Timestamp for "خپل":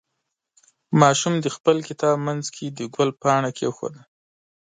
1.55-1.77